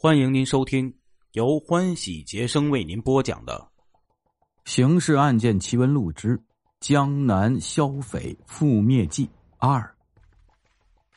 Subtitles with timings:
[0.00, 0.94] 欢迎您收听
[1.32, 3.68] 由欢喜杰生为您播讲的
[4.70, 6.40] 《刑事案件奇闻录之
[6.78, 9.80] 江南消匪覆灭记二》。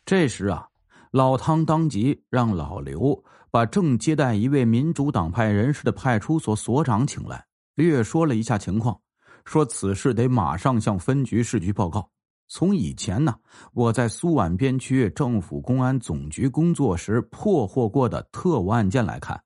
[0.03, 0.67] 这时啊，
[1.11, 7.45] 老汤当即让老刘把正接待一位民主党派人士的派出所所长请来，
[7.75, 8.99] 略说了一下情况，
[9.45, 12.09] 说此事得马上向分局市局报告。
[12.53, 13.33] 从以前呢，
[13.71, 19.41] 我在苏皖边区政府公安总局工作时破获过的特务案件来看，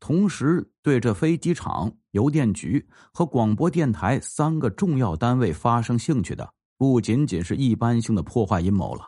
[0.00, 9.06] 同时对这飞机场、邮电局和广播电台三个重要单位发生兴趣的，不仅仅是一般性的破坏阴谋了，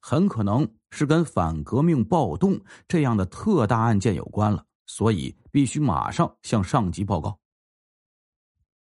[0.00, 2.58] 很可能是跟反革命暴动
[2.88, 7.38] 这样的特大案件有关了，所以必须马上向上级报告。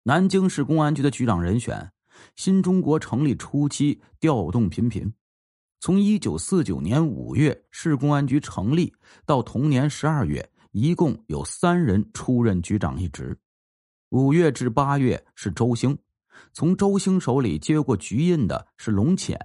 [0.02, 1.92] 南京市公安局的局长人选。
[2.36, 5.12] 新中国成立初期调动频频，
[5.80, 8.92] 从一九四九年五月市公安局成立
[9.24, 13.38] 到同年十二月，一共有三人出任局长一职。
[14.10, 15.96] 五月至八月是周兴，
[16.52, 19.38] 从周兴手里接过局印的是龙潜。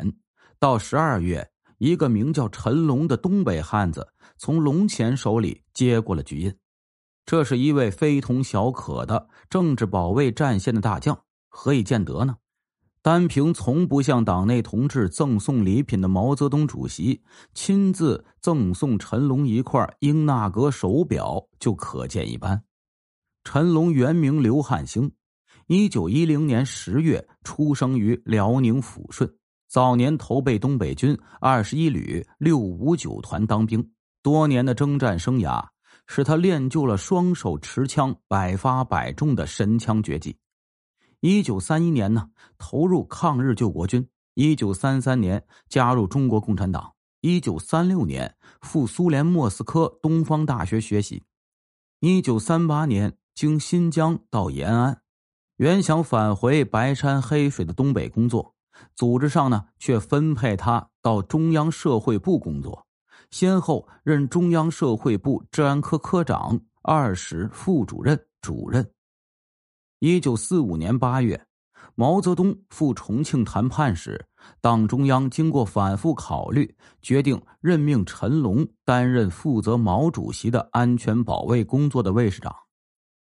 [0.57, 4.07] 到十二月，一个名叫陈龙的东北汉子
[4.37, 6.55] 从龙潜手里接过了局印。
[7.25, 11.19] 这是一位非同小可的政治保卫战线的大将，
[11.49, 12.37] 何以见得呢？
[13.05, 17.21] 单凭从不向党内同志赠送礼品的毛泽东主席
[17.53, 22.59] 亲自赠送陈龙一块英纳格手表就可见一斑。
[23.43, 25.11] 陈龙原名刘汉兴，
[25.67, 29.31] 一九一零年十月出生于辽宁抚顺，
[29.67, 33.87] 早年投奔东北军二十一旅六五九团当兵，
[34.23, 35.63] 多年的征战生涯
[36.07, 40.35] 使他练就了双手持枪百发百中的神枪绝技。
[41.27, 44.07] 一九三一年呢，投入抗日救国军。
[44.35, 46.93] 一九三三年加入中国共产党。
[47.19, 51.23] 一九三六年赴苏联莫斯科东方大学学习。
[51.99, 55.01] 一九三八年经新疆到延安，
[55.57, 58.53] 原想返回白山黑水的东北工作，
[58.95, 62.85] 组织上呢却分配他到中央社会部工作，
[63.31, 68.87] 先后任中央社会部治安科科长、二室副主任、主任。
[69.99, 71.45] 一九四五年八月，
[71.95, 74.27] 毛泽东赴重庆谈判时，
[74.59, 82.53] 党中央经过反复考虑，决定任命陈龙担任负责毛主席的安全保卫工作的卫士长。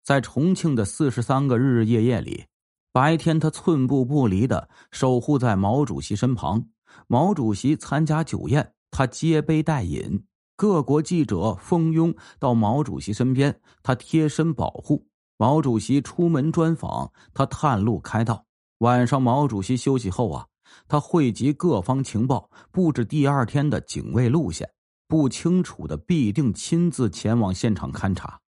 [0.03, 2.45] 在重庆的四十三个日日夜夜里，
[2.91, 6.59] 白天他寸步不离的守护在毛主席身旁；
[7.07, 10.21] 毛主席参加酒宴，他接杯带饮；
[10.57, 15.07] 各国记者蜂拥到毛主席身边，他贴身保护。
[15.37, 18.43] 毛主席出门专访，他探路开道。
[18.79, 20.47] 晚上，毛主席休息后啊，
[20.87, 24.67] 他汇集各方情报，布置第二天的警卫路线。
[25.07, 28.39] 不清楚的必定亲自前往现场勘察。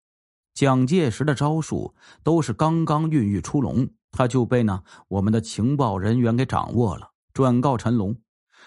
[0.53, 8.17] 蒋介石的招数都是刚刚孕育出笼，他就被呢我们的情报人员给掌握了，转告陈龙。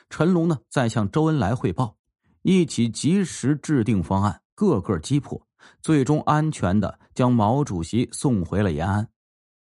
[0.08, 1.96] 陈龙呢再向周恩来汇报，
[2.42, 5.40] 一起及时制定方案，个个击破。
[5.80, 9.08] 最终安全的将毛主席送回了延安。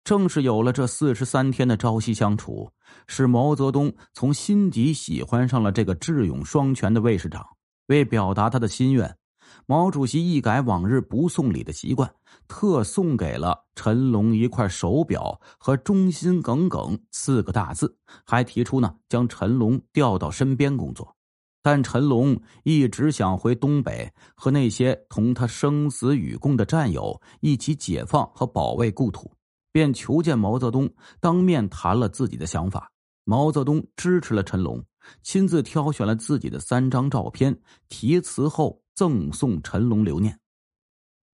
[0.02, 2.70] 正是有了这四十三天的朝夕相处，
[3.06, 7.46] 使毛泽东从心底喜欢上了这个智勇双全的卫士长。
[7.86, 9.16] 为表达他的心愿，
[9.66, 12.12] 毛主席一改往日不送礼的习惯，
[12.48, 17.96] 特送给了陈龙一块手表和“忠心耿耿”四个大字，
[18.26, 21.13] 还提出呢将陈龙调到身边工作。
[21.64, 29.32] 但陈龙一直想回东北，和那些同他生死与共的战友一起解放和保卫故土，
[29.72, 32.92] 便求见毛泽东，当面谈了自己的想法。
[33.24, 34.84] 毛泽东支持了陈龙，
[35.22, 37.58] 亲自挑选了自己的三张照片，
[37.88, 40.38] 题词后赠送陈龙留念。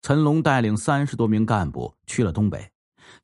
[0.01, 2.71] 陈龙带领三十多名干部去了东北，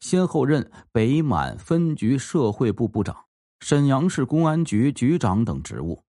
[0.00, 3.16] 先后任北满分局社会部部长、
[3.60, 6.02] 沈阳市公安局局长等职务。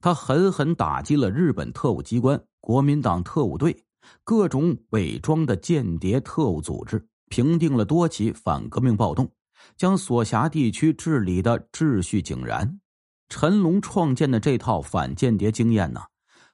[0.00, 3.84] 他狠狠打击了日本特务机关、国民党特务队、
[4.22, 9.30] 各种伪装的间谍特务组织，平定了多起反革命暴动，
[9.76, 12.80] 将所辖地区治理的秩序井然。
[13.28, 16.00] 陈龙创建的这套反间谍经验呢，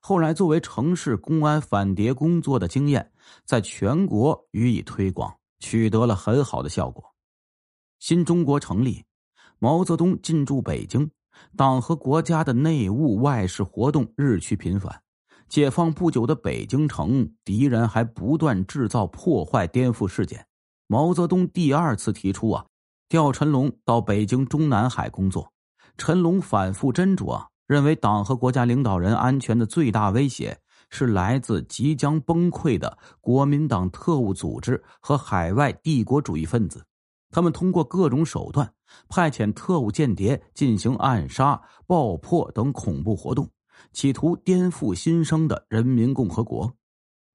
[0.01, 3.13] 后来作为城市公安反谍工作的经验，
[3.45, 7.05] 在全国予以推广，取得了很好的效果。
[8.01, 9.05] 新中国成立，
[9.59, 11.11] 毛泽东进驻北京。
[11.57, 15.03] 党和国家的内务外事活动日趋频繁，
[15.49, 20.47] 解放不久的北京城，敌人还不断制造破坏颠覆事件。
[20.87, 22.67] 毛泽东第二次提出啊，
[23.09, 25.53] 调陈龙到北京中南海工作。
[25.97, 30.59] 陈龙反复斟酌，认为党和国家领导人安全的最大威胁
[30.91, 36.85] 是来自即将崩溃的国民党特务组织和海外帝国主义分子。
[37.35, 38.73] 他们通过各种手段
[39.09, 43.51] 派遣特务间谍进行暗杀、爆破等恐怖活动，
[43.93, 46.73] 企图颠覆新生的人民共和国。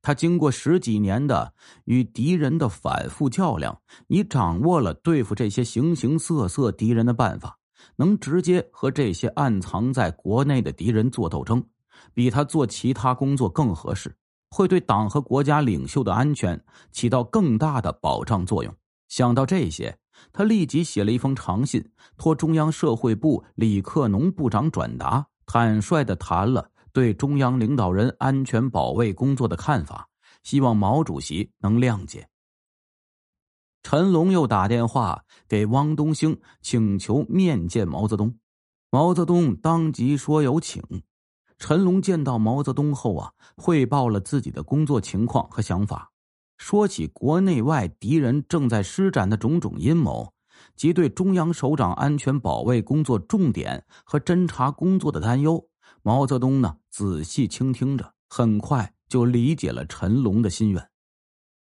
[0.01, 1.53] 他经过十几年的
[1.83, 7.57] 与敌人的反复较量，已掌握了对付这些形形色色敌人的办法，
[7.97, 11.61] 能直接和这些暗藏在国内的敌人做斗争，
[12.13, 14.15] 比他做其他工作更合适，
[14.49, 16.63] 会对党和国家领袖的安全
[16.93, 18.73] 起到更大的保障作用。
[19.09, 19.97] 想到这些，
[20.31, 30.07] 他立即写了一封长信，托中央社会部李克农部长转达，坦率的谈了对中央领导人安全保卫工作的看法，
[30.43, 32.29] 希望毛主席能谅解。
[33.81, 38.37] 陈龙又打电话给汪东兴，请求面见毛泽东。
[38.91, 40.83] 毛泽东当即说有请。
[41.57, 46.08] 陈龙见到毛泽东后啊，汇报了自己的工作情况和想法。
[46.59, 50.31] 说起国内外敌人正在施展的种种阴谋，
[50.75, 55.65] 及对中央首长安全保卫工作重点和侦查工作的担忧，
[56.03, 60.89] 毛泽东呢仔细倾听着，很快就理解了陈龙的心愿。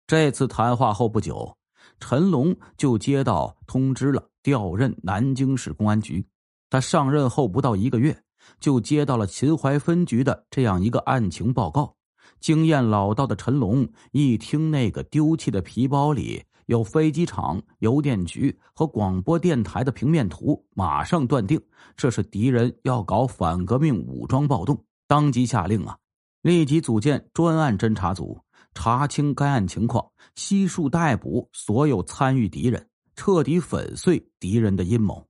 [0.06, 1.56] 这次谈话后不久，
[2.00, 6.26] 陈龙就接到通知了，调任南京市公安局。
[6.68, 8.20] 他上任后不到一个月，
[8.58, 11.97] 就接到了秦淮分局的这样一个案情报告。
[12.40, 21.60] 经验老道的陈龙一听那个丢弃的皮包里有飞机场、邮电局和广播电台的平面图，马上断定
[21.96, 25.96] 这是敌人要搞反革命武装暴动，当即下令啊，
[26.42, 28.38] 立即组建专案侦查组，
[28.74, 35.26] 查清该案情况，悉数逮捕所有参与敌人，彻底粉碎敌人的阴谋。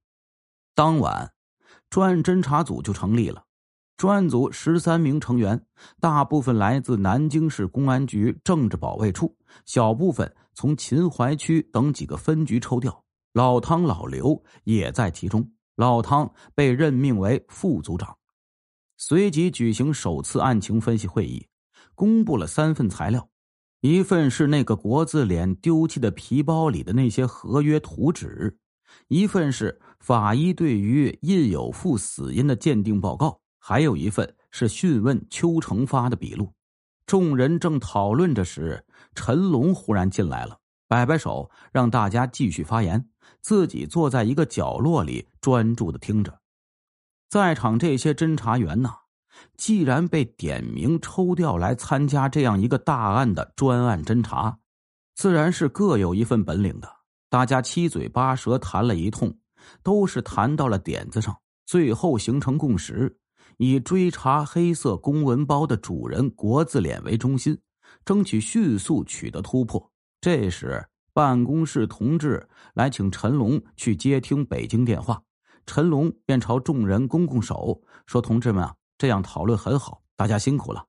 [0.75, 1.33] 当晚，
[1.89, 3.45] 专案侦查组就成立了。
[3.99, 5.61] 专案组十三名成员，
[5.99, 9.37] 大部分来自南京市公安局政治保卫处，
[9.67, 13.05] 小部分从秦淮区等几个分局抽调。
[13.33, 15.51] 老汤、老刘也在其中。
[15.75, 18.17] 老汤被任命为副组长。
[18.97, 21.45] 随即举行首次案情分析会议，
[21.97, 23.29] 公布了三份材料：
[23.81, 28.57] 一份是那个国字脸丢弃的皮包里的那些合约图纸；
[29.09, 33.41] 一份是法医对于印有富死因的鉴定报告。
[33.69, 36.51] 还有一份是讯问邱成发的笔录。
[37.05, 38.83] 众人正讨论着时，
[39.15, 40.57] 陈龙忽然进来了，
[40.89, 43.11] 摆摆手，让大家继续发言，
[43.43, 46.41] 自己坐在一个角落里专注的听着。
[47.29, 48.95] 在场这些侦查员呐，
[49.59, 54.61] 既然被点名抽调来参加这样一个大案的专案侦查，
[55.15, 56.91] 自然是各有一份本领的。
[57.29, 59.39] 大家七嘴八舌谈了一通，
[59.83, 61.37] 都是谈到了点子上，
[61.67, 63.19] 最后形成共识。
[63.59, 67.59] 以追查黑色公文包的主人国字脸为中心，
[68.05, 69.91] 争取迅速取得突破。
[70.21, 75.21] 这时，办公室同志来请陈龙去接听北京电话，
[75.67, 80.85] 陈龙便朝众人拱拱手，说：“同志们啊，这样讨论很好，大家辛苦了。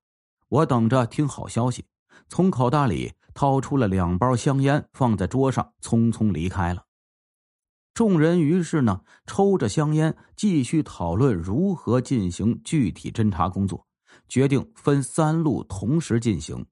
[0.47, 1.85] 我等着听好消息。”
[2.29, 6.83] 从口袋里掏出了两包香烟，放在桌上，匆匆离开了。
[7.99, 13.85] 众人于是呢，抽着香烟，继续讨论如何进行具体侦查工作。
[14.29, 16.65] 决定分三路同时进行：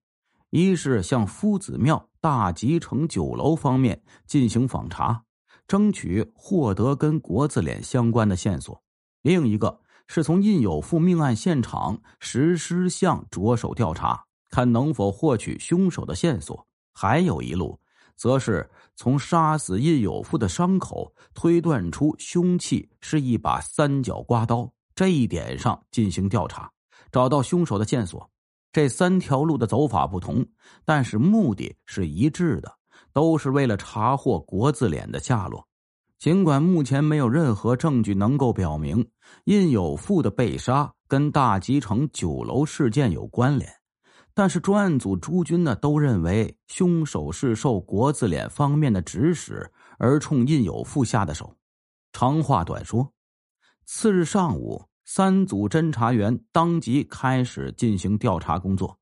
[0.52, 5.22] 一是向夫子庙大吉城酒楼方面进行访查，
[5.68, 8.74] 争取获得跟国字脸相关的线索；
[9.22, 16.56] 另一个是从印有富命案现场石狮巷着手调查，看能否获取凶手的线索；
[16.94, 17.78] 还有一路。
[18.18, 26.70] 则是从杀死印有富的伤口推断出凶器是一把三角刮刀，这一点上进行调查，
[27.12, 28.30] 找到凶手的线索。
[28.74, 30.46] 这三条路的走法不同，
[30.84, 32.72] 但是目的是一致的，
[33.14, 35.66] 都是为了查获国字脸的下落。
[36.20, 39.08] 尽管目前没有任何证据能够表明
[39.46, 43.72] 印有富的被杀跟大吉城酒楼事件有关联。
[44.38, 51.56] 但是专案组诸军呢，都认为凶手是受国字脸方面的指使而冲印有富下的手。
[52.14, 53.12] 长话短说，
[53.84, 59.00] 次日上午，三组侦查员当即开始进行调查工作。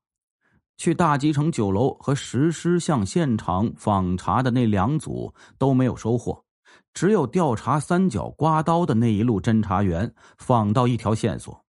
[0.78, 6.46] 去大吉城酒楼和石狮巷现场访查的那两组都没有收获，
[6.94, 11.65] 只有调查三角刮刀的那一路侦查员访到一条线索。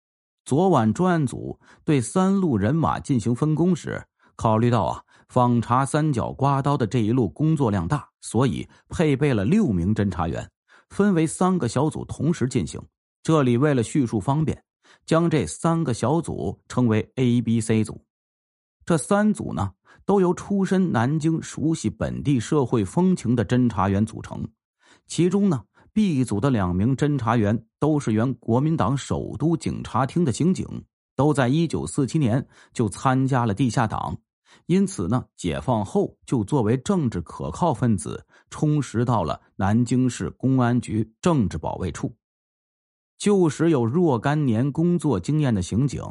[0.45, 10.51] 昨晚专案组对三路人马进行分工时，考虑到啊访查三角刮刀的这一路工作量大，所以配备了六名侦查员，
[10.91, 12.81] 分为三个小组同时进行。
[13.23, 14.61] 这里为了叙述方便，
[15.07, 18.05] 将这三个小组称为 A、B、C 组。
[18.85, 19.71] 这三组呢，
[20.05, 24.45] 都由出身南京、熟悉本地社会风情的侦查员组成。
[25.07, 30.67] 其中呢，B 组的两名侦查员都是原国民党首都警察厅的刑警，
[31.17, 34.17] 都在一九四七年就参加了地下党，
[34.67, 42.15] 因此呢，解放后就作为政治可靠分子，充实到了南京市公安局政治保卫处。
[43.19, 46.03] 旧时有若干年工作经验的刑警，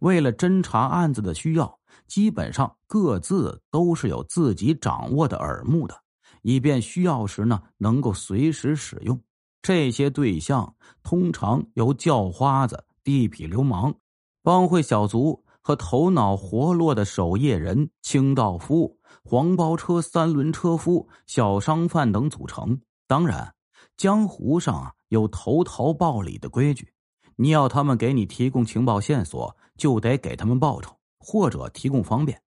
[0.00, 1.78] 为了侦查案子的需要。
[2.06, 5.94] 基本上各自都是有自己掌握的耳目的，
[6.42, 9.20] 以便需要时呢能够随时使用。
[9.62, 13.94] 这些对象通常由叫花子、地痞流氓、
[14.42, 22.80] 帮会小卒和头脑活络的守夜人、清道夫、黄包车三轮车夫、小商贩等组成。
[23.06, 23.54] 当然，
[23.96, 26.92] 江湖上啊有投桃报李的规矩，
[27.36, 30.94] 你要他们给你提供情报线索，就得给他们报酬。
[31.20, 32.40] 或者提供方便，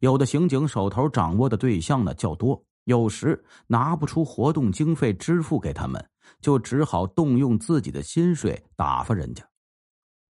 [0.00, 6.08] 有的刑警手头掌握的对象呢较多，有时拿不出活动经费支付给他们，
[6.40, 9.44] 就只好动用自己的薪水打发人家。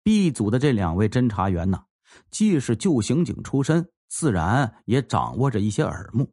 [0.04, 1.84] B 组的这两位侦查员呢，
[2.30, 6.32] 既是旧刑警出身，自然也掌握着一些耳目。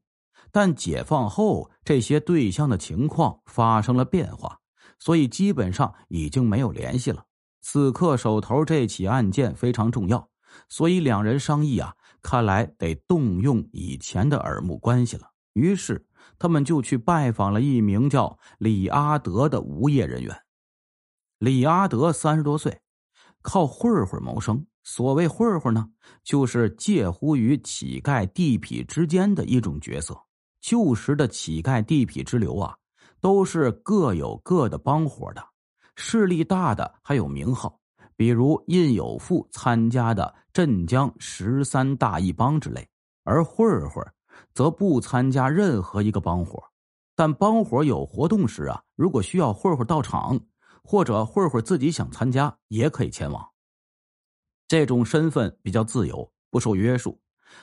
[0.51, 4.59] 但解放后，这些对象的情况发生了变化，
[4.99, 7.25] 所以基本上已经没有联系了。
[7.61, 10.29] 此刻手头这起案件非常重要。
[10.71, 15.31] 所以两人商议啊，看来得动用以前的耳目关系了。
[15.53, 16.07] 于是
[16.39, 20.37] 他们就去拜访了一名叫李阿德的无业人员。
[21.39, 22.81] 李阿德三十多岁，
[23.43, 24.67] 靠混混谋生。
[24.85, 25.87] 所谓混混呢，
[26.25, 30.19] 就是介乎于乞丐、地痞之间的一种角色。
[30.61, 32.75] 旧时的乞丐、地痞之流啊，
[33.21, 35.45] 都是各有各的帮伙的，
[35.95, 37.79] 势力大的还有名号。
[38.17, 42.89] 比如印有富参加的镇江十三大义帮之类，
[43.23, 44.05] 而混混
[44.55, 46.71] 则不参加任何一个帮伙，
[47.15, 50.41] 但帮伙有活动时啊，如果需要混混到场，
[50.83, 53.51] 或者混混自己想参加，也可以前往。
[54.67, 57.21] 这种身份比较自由，不受约束，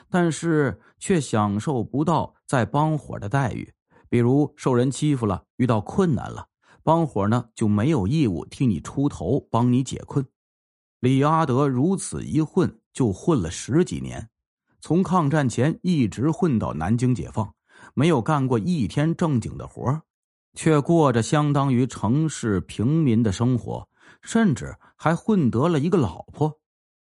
[0.10, 3.74] 但是却享受不到在帮伙的待遇。
[4.10, 6.48] 比如受人欺负了，遇到困难了，
[6.84, 10.26] 帮伙呢就没有义务替你出头，帮你解困。
[11.00, 14.30] 李阿德如此一混就混了十几年，
[14.86, 17.52] 从抗战前一直混到南京解放，
[17.96, 20.00] 没有干过一天正经的活
[20.54, 23.90] 却过着相当于城市平民的生活，
[24.22, 26.56] 甚至还混得了一个老婆。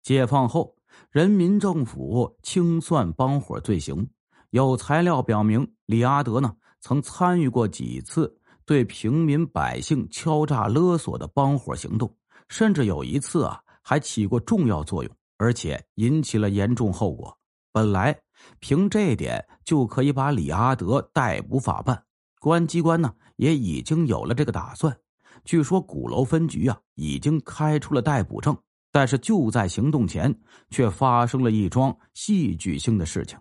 [0.03, 0.75] 解放后，
[1.09, 4.07] 人民政府清算帮伙罪行，
[4.51, 8.31] 有材料表明李阿德呢曾参与过几次
[8.63, 12.15] 对平民百姓敲诈勒索的帮伙行动，
[12.47, 13.59] 甚至有一次啊。
[13.81, 17.35] 还起过重要作用，而且引起了严重后果。
[17.71, 18.19] 本来
[18.59, 22.03] 凭这点就可以把李阿德逮捕法办，
[22.39, 24.95] 公安机关呢也已经有了这个打算。
[25.43, 28.55] 据说鼓楼分局啊已经开出了逮捕证，
[28.91, 30.37] 但是就在行动前，
[30.69, 33.39] 却发生了一桩戏剧性的事情。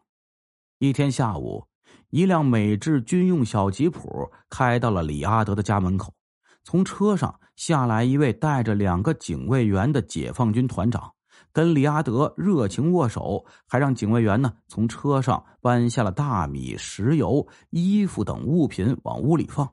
[0.78, 1.66] 一天下午，
[2.10, 6.14] 一辆美制军用小吉普开到了李阿德的家门口。
[6.62, 11.12] 从车上下来一位带着两个警卫员的解放军团长，
[11.52, 19.70] 跟李阿德热情握手，还让警卫员呢从车上搬下了大米、石油、衣服等物品往屋里放。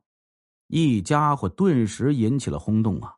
[0.68, 3.14] 一家伙顿时引起了轰动啊！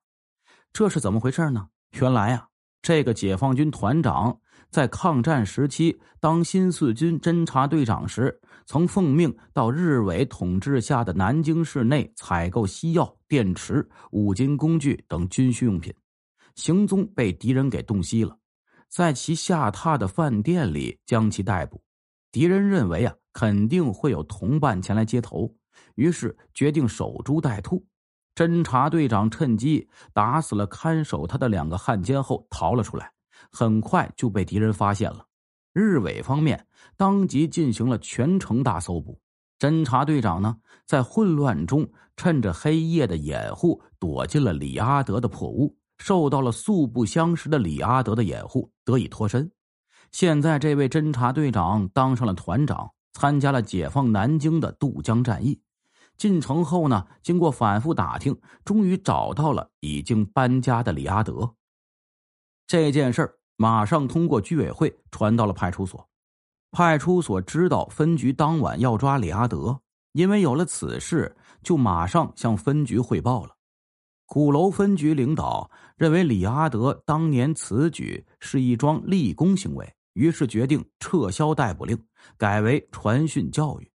[0.71, 1.67] 这是怎么回事呢？
[1.99, 2.47] 原来啊，
[2.81, 4.39] 这个解放军团长
[4.69, 8.39] 在抗战时期当新四军侦察队长时。
[8.65, 15.91] 曾奉命到日伪统治下的南京市内采购西药、电池、五金工具等军需用品，
[16.53, 18.37] 行踪被敌人给洞悉了，
[18.89, 21.81] 在其下榻的饭店里将其逮捕。
[22.31, 25.55] 敌人认为啊，肯定会有同伴前来接头，
[25.95, 27.85] 于是决定守株待兔。
[28.35, 33.11] 侦察队长趁机打死了看守他的两个汉奸后逃了出来，
[33.51, 35.25] 很快就被敌人发现了。
[35.73, 39.19] 日伪方面当即进行了全城大搜捕，
[39.59, 49.51] 侦察队长呢在混乱中趁着黑夜的掩护躲进了李阿德的破屋，受到了素不相识的李阿德的掩护，得以脱身。
[50.11, 55.61] 现在这位侦察队长当上了团长，参加了解放南京的渡江战役。
[56.17, 61.53] 进城后呢，经过反复打听，终于找到了已经搬家的李阿德。
[62.65, 63.35] 这件事儿。
[63.61, 66.09] 马上通过居委会传到了派出所，
[66.71, 69.77] 派出所知道分局当晚要抓李阿德，
[70.13, 73.57] 因为有了此事，就马上向分局汇报了。
[74.29, 81.97] 鼓楼分局领导认为李阿德当年此举是一桩立功行为，于是决定撤销逮捕令，
[82.37, 83.91] 改为传讯教育。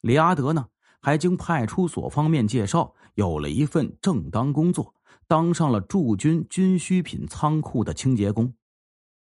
[0.00, 0.68] 李阿德呢，
[1.02, 4.94] 还经派出所方面介绍，有了一份正当工作，
[5.28, 8.54] 当上了驻军军需品仓库的清洁工。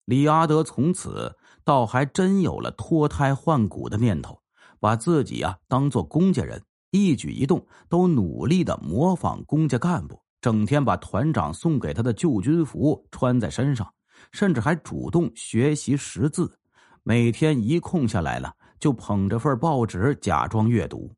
[0.06, 4.42] 李阿德从此倒还真有了脱胎换骨的念头，
[4.80, 13.92] 把自己啊当做公家人，一举一动都努力的模仿公家干部，整天把团长送给他的旧军服穿在身上。
[14.32, 16.58] 甚至还主动学习识字，
[17.04, 21.14] 每天一空下来了，就捧着份报纸假装阅读。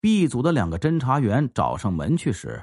[0.00, 2.62] B 组的两个侦查员找上门去时，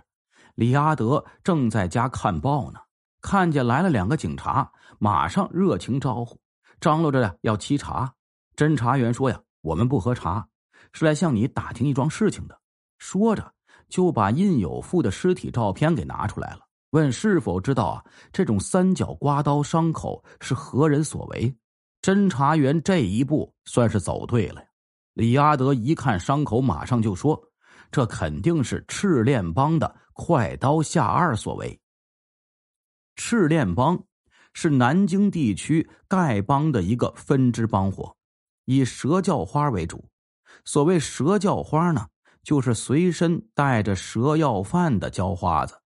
[0.56, 2.80] 李阿德正在家看报呢，
[3.22, 4.70] 看见来了两个警察，
[5.00, 6.40] 马上热情招呼，
[6.80, 8.14] 张罗着要沏茶。
[8.56, 10.48] 侦查员说：“呀，我们不喝茶，
[10.92, 12.60] 是来向你打听一桩事情的。”
[13.00, 13.54] 说着，
[13.90, 16.60] 就把印有富的尸体照片给拿出来了。
[16.92, 18.04] 问是否知道啊？
[18.32, 21.54] 这种三角刮刀伤口是何人所为？
[22.02, 24.64] 侦查员这一步算是走对了。
[25.14, 27.42] 李阿德一看伤口，马上就说
[27.92, 31.78] ：“这肯定是赤练帮的快刀下二所为。”
[33.18, 34.02] 赤练帮
[34.54, 38.16] 是南京地区丐帮的一个分支帮伙，
[38.66, 40.08] 以蛇叫花为主。
[40.64, 42.08] 所谓蛇叫花呢，
[42.48, 45.78] 就是随身带着蛇药贩的叫花子。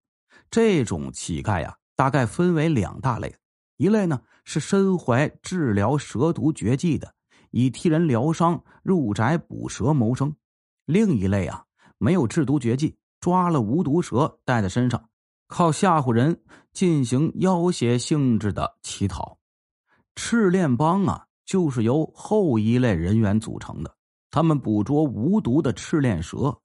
[0.51, 3.36] 这种乞丐呀，大概分为两大类，
[3.77, 7.15] 一类呢是身怀治疗蛇毒绝技的，
[7.50, 10.36] 以替人疗伤、入宅捕蛇谋生；
[10.86, 11.65] 另一类啊，
[11.98, 15.10] 没有制毒绝技，抓了无毒蛇带在身上，
[15.48, 19.39] 靠吓唬人进行要挟性质的乞讨。
[20.15, 23.96] 赤练帮啊，就是由后一类人员组成的，
[24.31, 26.57] 他们捕捉无毒的赤练蛇，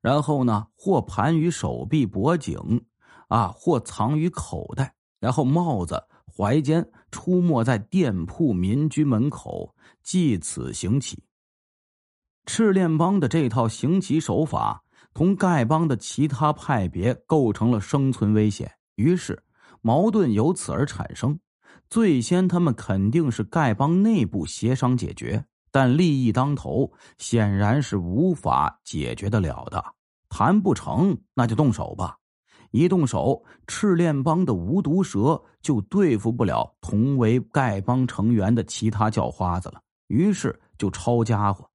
[0.00, 2.56] 然后呢，或盘于手臂、脖颈。
[3.28, 6.02] 啊，或藏于口袋，然后帽子、
[6.34, 11.22] 怀间，出没在店铺、民居门口，借此行乞。
[12.46, 14.82] 赤练帮的这套行乞手法，
[15.12, 19.44] 同丐帮的其他派别构成了生存危险，于是
[19.82, 21.38] 矛盾由此而产生。
[21.90, 25.44] 最先，他们肯定是丐帮内部协商解决，
[25.78, 29.84] 但利益当头，显然是无法解决得了的。
[30.28, 32.16] 谈不成，那就动手吧。
[32.72, 39.80] 一动手，赤练帮的无毒蛇就对付不了同为丐帮成员的其他叫花子了。
[40.08, 41.70] 于是就抄家伙，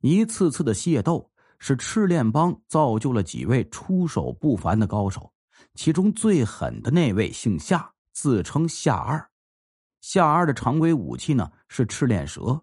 [0.00, 1.30] 一次次的械斗
[1.60, 5.32] 使赤练帮造就了几位出手不凡的高手。
[5.76, 9.24] 其中最狠的那位姓夏，自称夏二。
[10.00, 12.60] 夏二的常规武器呢是赤练蛇，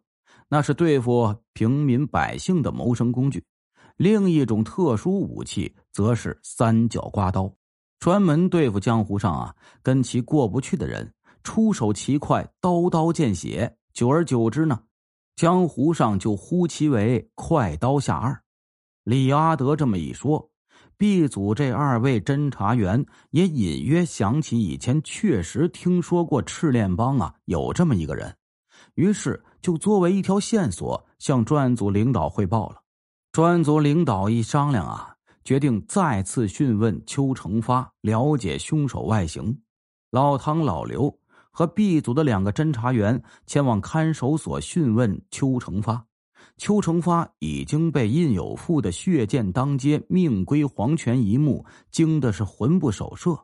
[0.54, 3.44] 那是对付平民百姓的谋生工具。
[3.98, 7.52] 另一种特殊武器则是三角刮刀。
[7.98, 11.12] 专门对付江湖上啊跟其过不去的人，
[11.44, 13.76] 出手奇快，刀刀见血。
[13.94, 14.80] 久而久之呢，
[15.36, 18.39] 江湖上就呼其为“快刀下二”。
[19.06, 20.52] 李阿德这么一说
[20.98, 28.36] ，B 组这二位侦查员也隐约想起以前确实听说过赤练帮啊有这么一个人，
[28.95, 32.82] 于是就作为一条线索向专案组领导汇报了。
[33.32, 35.10] 专案组领导一商量啊。
[35.45, 39.60] 决定再次讯问邱成发，了解凶手外形。
[40.10, 41.19] 老汤、老刘
[41.51, 46.06] 和 B 组的两个侦查员前往看守所讯问邱成发。
[46.56, 53.38] 邱成发已经被印有富的血溅当街、命归黄泉一幕惊的是魂不守舍。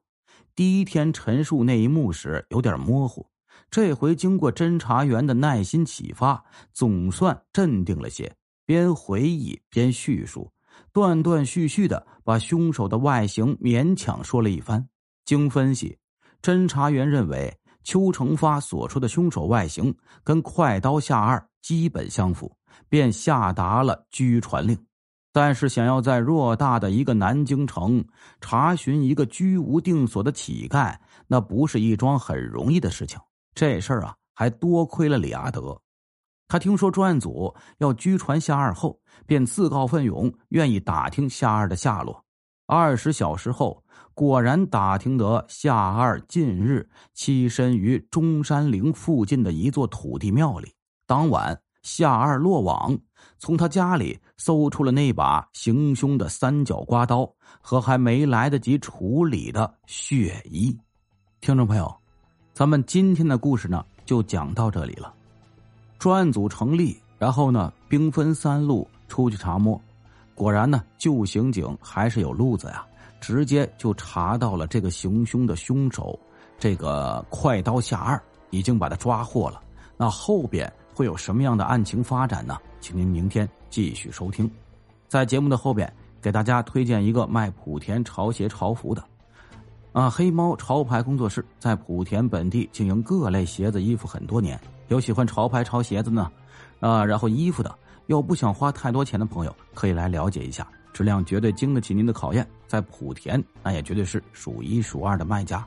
[0.56, 3.28] 第一天陈述那一幕时有点模糊，
[3.72, 10.52] 这回经过侦查员的耐心启发，总算镇定了些，边回忆边叙述。
[10.92, 14.88] 断断续续的把凶手的外形勉强说了一番。
[15.26, 15.98] 经分析，
[16.42, 22.52] 侦查员认为邱成发所说的凶手外形跟快刀下二基本相符，
[22.88, 24.78] 便下达了拘传令。
[25.32, 28.04] 但是，想要在偌大的一个南京城
[28.42, 33.20] 查询一个居无定所的乞丐，那不是一桩很容易的事情。
[33.54, 35.80] 这事儿啊，还多亏了李阿德。
[36.48, 42.24] 他听说专案组要拘传夏二后，便自告奋勇，愿意打听夏二的下落。
[42.66, 43.84] 二十小时后，
[44.14, 50.74] 果然打听得夏二近日栖身于中山陵附近的一座土地庙里。
[51.06, 52.98] 当晚，夏二落网，
[53.40, 57.32] 从他家里搜出了那把行凶的三角刮刀
[57.62, 60.76] 和还没来得及处理的血衣。
[61.42, 61.92] 听众朋友，
[62.60, 65.14] 咱们今天的故事呢，就讲到这里了。
[65.98, 69.80] 专案组成立，然后呢，兵分三路出去查摸，
[70.36, 72.86] 果然呢，旧刑警还是有路子呀，
[73.22, 76.20] 直接就查到了这个行凶的凶手，
[76.58, 79.62] 这个快刀下二已经把他抓获了，
[79.96, 82.58] 那后边会有什么样的案情发展呢？
[82.82, 84.52] 请您明天继续收听。
[85.08, 85.90] 在节目的后边，
[86.22, 89.02] 给大家推荐一个卖莆田潮鞋潮服的，
[89.92, 94.60] 啊，黑猫潮牌工作室在莆田本地经营各类鞋子衣服很多年。
[94.88, 96.32] 有喜欢潮牌潮鞋子呢，
[96.80, 97.76] 啊，然后衣服的，
[98.06, 102.48] 又不想花太多钱的朋友，可以来了解一下，质量绝对经得起您的考验。
[102.68, 105.66] 在莆田，那也绝对是数一数二的卖家。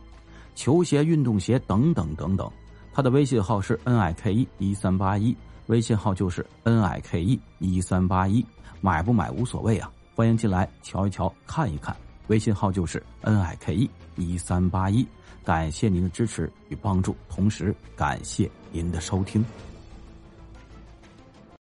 [0.54, 2.48] 球鞋、运动鞋等等等等，
[2.92, 8.44] 他的微信号是 n i k e 一三八一，微信号就是 n i k e 一三八一，
[8.80, 11.96] 买不买无所谓啊，欢迎进来瞧一瞧、看一看，
[12.32, 15.06] 微信号就是 n i k e 一三八一，
[15.44, 19.44] 感谢您的支持与帮助，同时感谢您的收听。